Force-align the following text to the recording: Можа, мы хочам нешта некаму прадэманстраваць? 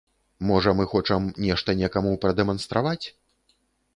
Можа, 0.51 0.71
мы 0.79 0.85
хочам 0.93 1.27
нешта 1.43 1.75
некаму 1.83 2.13
прадэманстраваць? 2.23 3.05